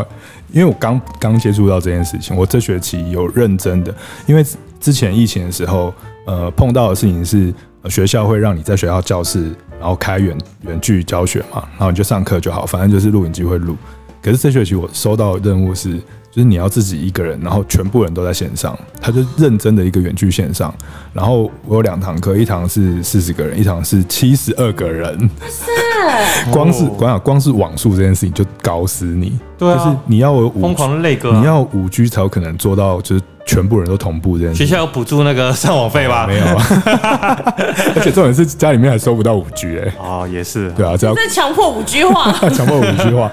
[0.51, 3.93] 因为我刚刚接触到这件事情，我这学期有认真的。
[4.25, 4.43] 因为
[4.79, 5.93] 之前疫情的时候，
[6.25, 7.53] 呃，碰到的事情是
[7.89, 9.43] 学校会让你在学校教室，
[9.79, 13.77] 然后开远远距教学嘛，然后你就上课就好，反正就是录影机会录。
[14.21, 15.99] 可是这学期我收到的任务是。
[16.31, 20.73] 就是你要自己一个人，然后全部人都在线上，他就认真的一个远距线上。
[21.11, 25.17] 然后我有两堂课，一堂是四十个人，一堂是七十二个人。
[25.49, 29.39] 是， 光是光光是网速这件事情就搞死你。
[29.57, 33.23] 对啊，就是你要有疯狂的累哥，你要五 G 才有可能做到，就是。
[33.49, 36.27] 全部人都同步这样，学校有补助那个上网费吗？
[36.27, 36.45] 没有，
[37.95, 39.91] 而且重点是家里面还收不到五 G 哎。
[39.99, 43.31] 哦，也是，对啊，这要强迫五 G 化， 强迫五 G 化，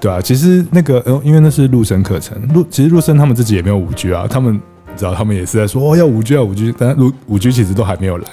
[0.00, 0.20] 对啊。
[0.20, 8.24] 其实那个，因为那是陆生课程，陆其实陆生他们自己也没有五 G 啊，他们你知道，他们也是在说哦要五 G 要五 G，但陆五 G 其实都还没有来，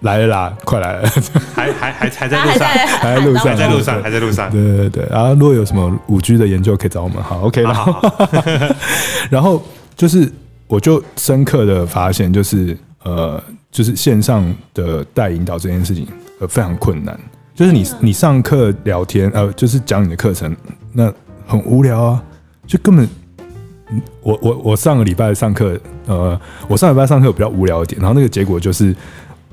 [0.00, 1.08] 来了啦，快来了，
[1.54, 4.50] 还还还还在路上，还在路上，还在路上，还在路上。
[4.50, 7.74] 对对对，然后如果有什么五 G 的研究，可以找我们，好，OK 了。
[9.30, 9.62] 然后
[9.96, 10.30] 就是。
[10.66, 16.06] 我就深刻的发现，就是呃，就是线上的带引导这件事情
[16.40, 17.18] 呃非常困难。
[17.54, 20.54] 就是你你上课聊天呃，就是讲你的课程
[20.92, 21.12] 那
[21.46, 22.22] 很无聊啊，
[22.66, 23.08] 就根本，
[24.20, 28.94] 我我我上个礼拜上课，呃，我上礼拜上课比较无聊一点，然后那个结果就是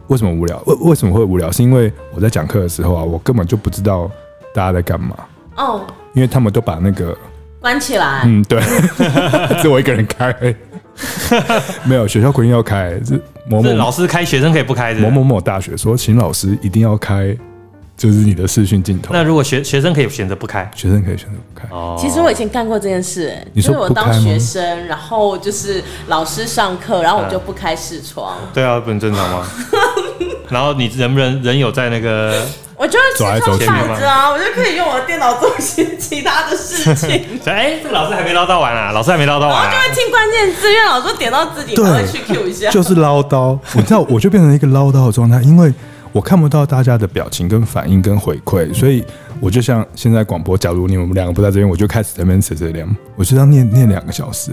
[0.08, 0.62] 为什么无聊？
[0.66, 1.50] 为为什么会无聊？
[1.52, 4.12] 是因为我在讲课的时候啊，我根本就不知道
[4.54, 5.16] 大家在干嘛。
[5.56, 7.18] 哦，因为他们都把那个
[7.60, 8.60] 关起来，嗯，对，
[9.62, 10.34] 只有我一个人开，
[11.86, 13.16] 没有学校规定要开，这
[13.48, 15.00] 某某老师开，学生可以不开的。
[15.00, 17.36] 某某某大学说，请老师一定要开。
[17.96, 19.14] 就是你的视讯镜头。
[19.14, 21.68] 那如果学学生可以选择不开，学生可以选择不开。
[21.70, 28.36] 哦，其实我以前干过这件事，哎，你说我当学生，然后就是老师上课，然后我就不开视窗。
[28.52, 29.48] 对啊，不很正常吗？
[30.50, 32.44] 然后你人不人人有在那个？
[32.84, 33.66] 我就会视窗摆
[33.98, 37.10] 着啊，我就可以用我的电脑做些其他的事情。
[37.48, 39.52] 哎，这个老师还没唠叨完啊，老师还没唠叨完。
[39.52, 42.70] 然后就会听关键字，因为老师点到自己，才会去 Q 一下。
[42.70, 45.74] 就是唠叨，你知道，我就变成一个唠叨的状态，因为。
[46.12, 49.04] 我看不到大家的表情跟反应跟回馈，所以
[49.40, 54.52] 我就像现在广播，假如你们两个不在这边，我就开始在那边扯扯凉，我就要念念两个小时，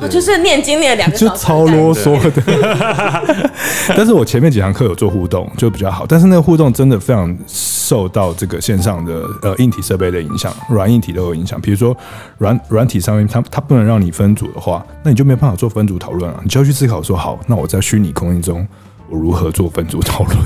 [0.00, 3.50] 我就是念经念两个小时，就超啰嗦的。
[3.96, 6.04] 但是我前面几堂课有做互动，就比较好。
[6.06, 11.60] 但是那个互动真的非常受到这个线上的呃硬体设备的影响，软硬体都有影响。
[11.60, 11.96] 比如说
[12.38, 16.40] 软软体上面，它它不能让你分组的话，那你就没办法做分组讨论啊。
[16.42, 18.66] 你就要去思考说，好，那我在虚拟空间中，
[19.08, 20.38] 我如何做分组讨论？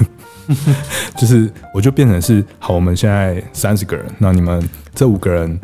[1.15, 5.61] 就是，我就变成是好，我们现在三十个人，那你们这五个人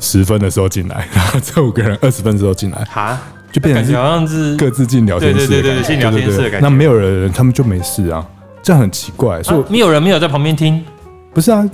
[0.00, 3.18] 十分的时候进来，然 后这五个人二十分的时候进来，哈，
[3.52, 6.60] 就变成好像是各自进聊天室，对对对对，进聊天室的感觉。
[6.60, 8.26] 那没有人，他们就没事啊，
[8.62, 9.42] 这样很奇怪。
[9.42, 10.84] 所以没有人没有在旁边听，
[11.32, 11.68] 不是啊，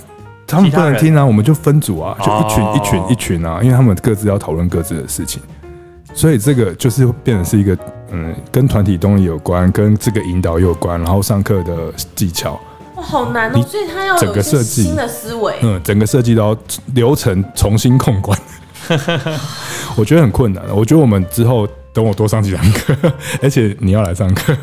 [0.47, 5.41] 他们不能听啊，我们就分组啊，就一群一群一群啊，因为他们各自要讨论各自的事情，
[6.13, 7.77] 所以这个就是变成是一个。
[8.13, 11.73] 嗯，跟团体动力有关，跟这个引导有关，然后上课的
[12.13, 12.59] 技巧，
[13.01, 13.61] 哇，好难哦！
[13.67, 16.57] 所以他要整个设计新的思维，嗯，整个设计都要
[16.93, 18.39] 流程重新控管，
[19.97, 20.63] 我觉得很困难。
[20.73, 21.67] 我觉得我们之后。
[21.93, 22.95] 等我多上几堂课，
[23.43, 24.55] 而且你要来上课，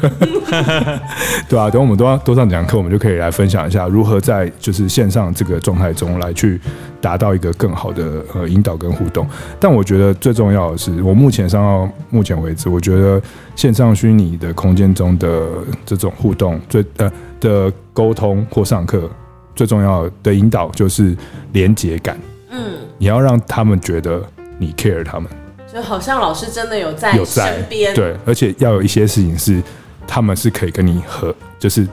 [1.48, 6.58] 对啊，等我们多多上几堂课，我们就可以来分享一下如何在就是线上这个状态中来去
[7.02, 9.26] 达到一个更好的呃引导跟互动。
[9.60, 13.20] 但我觉得最重要的是，我目前上到目前为止，我觉得
[13.54, 15.46] 线上虚拟的空间中的
[15.84, 19.08] 这种互动最呃的沟通或上课
[19.54, 21.14] 最重要的引导就是
[21.52, 22.18] 连结感。
[22.50, 24.22] 嗯，你要让他们觉得
[24.58, 25.30] 你 care 他们。
[25.72, 29.62] 就好像老师真的有在身边，对，而且要有一些事情是
[30.06, 31.86] 他们是可以跟你和就是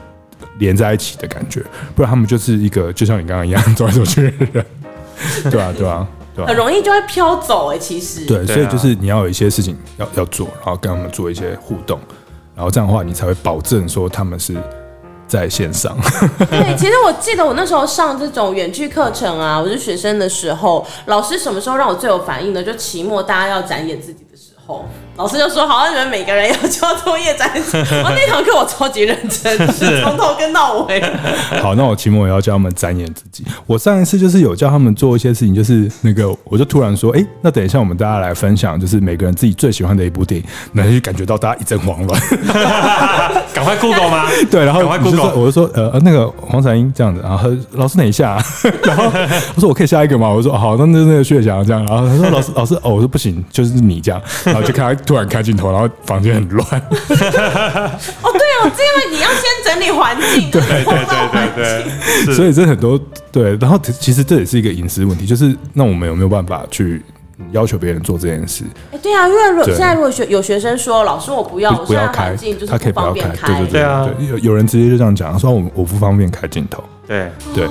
[0.58, 1.62] 连在一起的感觉，
[1.94, 4.66] 不然他们就是一个就像你刚刚一样 走来走去的人，
[5.50, 8.24] 对啊，对啊，对啊，很容易就会飘走哎，其实。
[8.24, 11.98] 对，所以就是你要有一些事情要要做，然后跟他们做一些互动，
[12.54, 14.54] 然后这样的话你才会保证说他们是。
[15.28, 15.96] 在线上，
[16.50, 22.62] 对，其实我记得我那时候上这种远距课程啊，我是学生的时候，老师什么时候让我最有反应的？
[22.62, 24.84] 就期末大家要展演自己的时候。
[25.16, 31.02] 老师就说：“好，像你们每个人 要交作业展示。”然后那堂课我超级认真， 是从头跟到尾。
[31.62, 33.44] 好，那我期末也要教他们展演自己。
[33.66, 42.20] 我上一次就是有叫他们做一些事情，就是那个，我就突然说：“哎、欸，那等一下我们大家来分享，就是每个人自己最喜欢的一部电影，然后就感觉到大家一阵慌乱。”
[43.54, 44.26] 赶快 Google 吗？
[44.50, 45.34] 对，然后赶快 Google。
[45.34, 48.38] 我就说：“呃，那个黄彩英这样子。”然后老师等一下，
[48.82, 49.04] 然后
[49.54, 55.05] 我说：“我可以下一个吗？”我说：“好，那那那个薛翔这样。”然后他说：“老师，老师，哦，我说不行，就是你这样。”然后就看他。
[55.06, 56.66] 突然开镜头，然后房间很乱。
[56.68, 63.56] 哦，对哦，是因为你要先整理环境，对 对对对对，所以这很多对。
[63.56, 67.00] 然后其实这也是一个隐私问题，就是那我们有没有办法去
[67.52, 68.64] 要求别人做这件事？
[68.92, 74.08] 哎，对啊，因为现在如果学有学生说，老师我不要，不要开，他可以不要开，对对对啊。
[74.28, 76.82] 有有人直接就这样讲，说我我不方便开镜头。
[77.06, 77.68] 对对，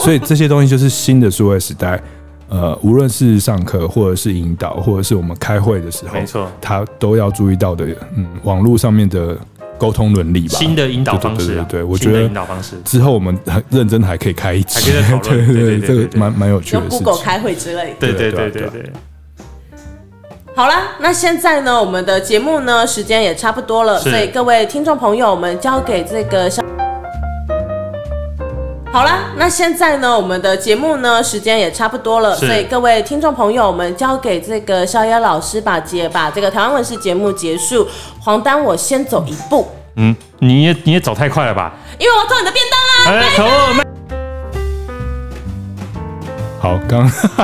[0.00, 2.02] 所以这些东西就是新的数位时代。
[2.52, 9.34] 呃，无论是上课，或者是引导，或者是我们开会的时候，没错，他都要注意到的，嗯，网络上面的
[9.78, 10.58] 沟通伦理吧。
[10.58, 16.80] 新的引导方式，啊，对，对，对，对，我觉得引导方式之后我们很认真还可以开一期，对对对，这个蛮蛮有趣的。
[16.80, 18.92] 用 Google 开会之类的，对对对对对。
[20.54, 26.62] 好了，那现在呢，我们的节目呢，时间也差不多了，所以各位听众朋友，我们交给这个小。
[28.92, 37.88] 好了，那现在呢，我们的节目呢，时间也差不多了，所以各位听众朋友，我们交给这个逍遥老师把节把这个台湾文史节目结束。
[38.20, 39.66] 黄丹，我先走一步。
[39.96, 41.72] 嗯，你也你也走太快了吧？
[41.98, 44.21] 因为我要做你的便当啊！
[46.62, 47.10] 好，刚刚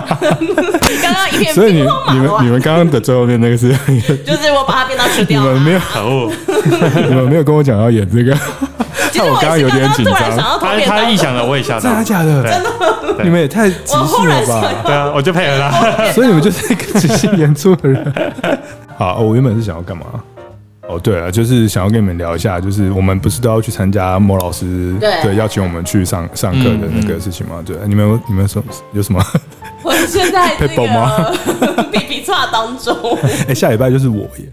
[1.13, 1.81] 刚一片，所以你
[2.13, 3.69] 你们你们刚刚的最后面那个是，
[4.25, 5.43] 就是我把它变到吃掉。
[5.43, 5.81] 你们没有，
[7.09, 8.33] 你们没有跟我讲要演这个。
[9.11, 10.15] 其实我 刚刚有点紧张
[10.61, 12.43] 他他臆想的我也吓到真的，假的？
[13.17, 14.65] 对你们也太即兴了吧！
[14.87, 16.13] 对啊，我就配合他。
[16.13, 18.13] 所以你们就是一个即兴演出的人。
[18.97, 20.05] 好，哦我原本是想要干嘛？
[20.89, 27.63] 哦，对了，就是想要跟你们聊一下，就是我们不是都要去参加莫老师对邀请我们去上上课的那个事情吗？
[27.65, 29.23] 对，你们有你们有什么有什么？
[29.85, 31.31] 我现在 这 Pebble 吗
[31.77, 32.97] 个皮皮叉当中，
[33.47, 34.51] 哎，下礼拜就是我耶，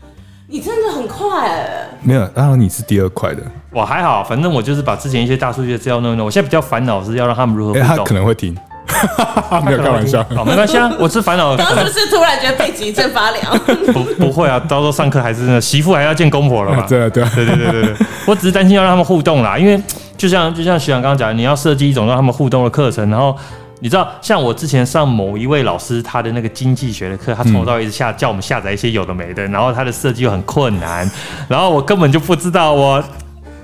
[0.47, 1.87] 你真的很快哎。
[2.01, 3.41] 没有，当然你是第二快的。
[3.71, 6.25] 我还好，反正我就是把之前一些大数据的资料弄一弄。
[6.25, 7.97] 我现在比较烦恼是要让他们如何哎，他。
[8.03, 8.55] 可能会听，
[9.65, 10.23] 没有开玩笑。
[10.35, 11.55] 好，没关系啊，我是烦恼。
[11.55, 13.59] 刚刚是不是突然觉得背脊一阵发凉？
[13.93, 16.85] 不不会啊，到时候上课还是那媳妇还要见公婆了嘛。
[16.89, 19.81] 对啊，对啊，对对对对对，我只是担心要让他们互动啦，因为
[20.17, 23.35] 就像就像徐长刚刚讲的，你要设计一种让他们互动的课程，然后
[23.79, 31.09] 你知道，像我之前上某一位老师他的那个经济学的课，他从头到尾一直下叫我们下载一些有的没的，然后他的设计又很困难，
[31.47, 33.03] 然后我根本就不知道我。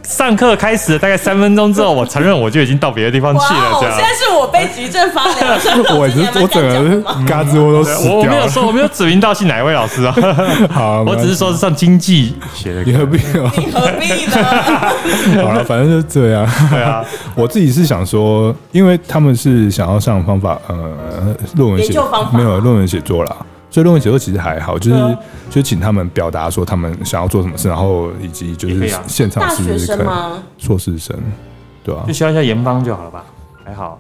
[0.04, 3.78] 上课开始大概三分钟之后，我承认我就已经到别的地方去了。
[3.80, 5.34] 这样现，在是我背脊一阵发了。
[5.98, 8.36] 我是我整个嘎吱窝都死掉了我没。
[8.36, 10.16] 有说我没有指名道姓哪一位老师啊，
[10.72, 12.92] 好， 我只是说是上经济学的课。
[12.92, 13.52] 你何必哦？
[13.58, 15.44] 你何必呢？
[15.44, 16.48] 好了，反正就这样。
[16.70, 17.04] 对啊，
[17.36, 23.36] 我自己是想说，因为他们是想要上方法，呃，论文写方法没有论文写作啦，
[23.72, 25.18] 所以论文写作其实还好，就是、
[25.50, 30.44] 就请他们表达说他们想要做什么事，然后以及就是现场大学是不是可以生吗？
[30.58, 31.18] 硕士生，
[31.84, 33.24] 对啊、就需要一下研方就好了吧，
[33.66, 33.98] 还好，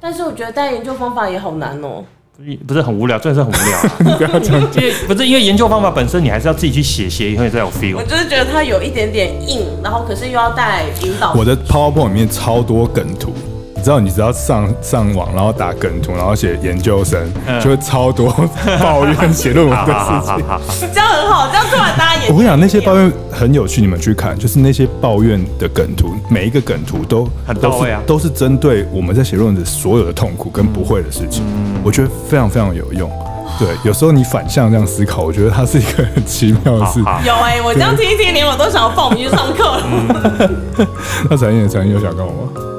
[0.00, 2.04] 但是我觉得带研究方法也好难哦。
[2.34, 4.16] 不是不是很无聊，真的是很无聊、啊。
[4.18, 8.02] 不要这样因为不是因为研究方法本身，你还是要自己去写，写以后你才有 feel 我。
[8.02, 11.34] 就是觉得它有一点点硬，然后可是又要带引导。
[11.34, 13.34] 我的 PowerPoint 里面超多梗图，
[13.82, 18.32] 你知道，你只要上上网，然后打梗图，然后写研究生，嗯就会超多
[18.80, 20.36] 抱怨写论文的事情。
[20.94, 31.42] 这样很好，这样突然大家也我跟你讲，那些抱怨很有趣，你们去看，就是那些抱怨的梗图，每一个梗图都很到位啊都是针对我们在写论文的所有的痛苦跟不会的事情，
[31.82, 33.10] 我觉得非常非常有用。
[33.58, 37.02] 对，有时候你反向这样思考，我觉得它是一个很奇妙的事。
[37.02, 40.50] 好好有哎、我这样听一听，连我都想要报名去上课了。
[41.28, 42.71] 那陈燕，陈燕有想跟我吗？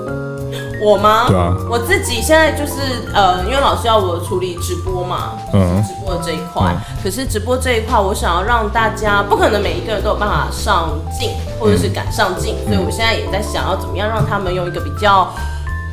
[0.83, 1.25] 我吗？
[1.27, 2.73] 对啊我自己现在就是
[3.13, 6.63] 呃，因为老师要我处理直播嘛，嗯直播的这一块。
[6.75, 15.29] 嗯可是直播这一块，我想要让大家，不可能每一个人都有办法上镜，或者是敢上镜，所以我现在也在想要怎么样让他们用一个比较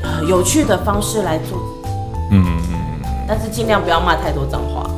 [0.04, 1.58] 呃有趣的方式来做，
[2.30, 3.10] 嗯嗯嗯。
[3.26, 4.88] 但是尽量不要骂太多脏话。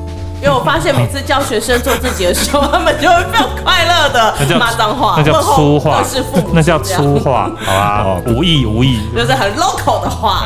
[0.43, 3.82] 因为我发现每次教学生做自己的时候， 他们就会非常快乐
[4.13, 8.23] 的 那叫骂脏话，那叫粗话各式父母， 那叫粗，话， 好吧哦？
[8.29, 9.01] 无意无意。
[9.15, 10.45] 就是很 local 的话。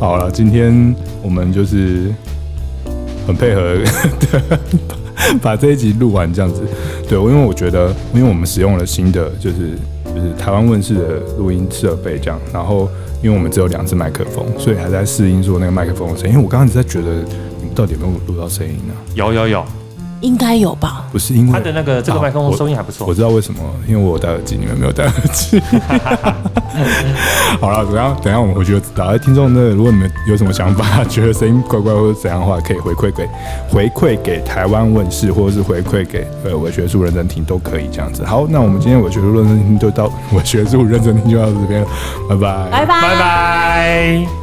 [0.00, 2.12] 好了，今天我们就是
[3.26, 4.58] 很配合的
[5.40, 6.62] 把这一集录完这样子。
[7.08, 9.78] 对，因为我觉得，因为我们使用了新的，就是
[10.14, 11.00] 就是台湾问世的
[11.38, 12.88] 录音设备这样，然后
[13.22, 16.32] 因为我们只有两只麦克风，所以还在试音做那个麦克风的声音。
[16.32, 17.12] 因为我刚刚一直在觉得，
[17.58, 19.64] 你们到底有没有录到声音呢、有有有，
[20.22, 21.04] 应该有吧？
[21.12, 23.14] 不是因为他的那个这个麦克风收音还不错我。
[23.14, 25.60] 知道为什么，因为我有戴耳机，你们没有戴耳机。
[27.60, 29.04] 好了，等一下等一下我们回去就知道。
[29.04, 33.28] 哎，听众呢，如果你们有什么想法，觉得声音怪怪或者怎样的话，可以回馈给
[33.68, 38.24] 回馈给台湾问世，或者是回馈给呃伪学术认真听都可以这样子。
[38.24, 41.86] 好，那我们今天伪学术认真听就到伪学术认真听就到这边了，
[42.28, 42.68] 拜拜。
[42.70, 44.41] 拜拜，拜拜。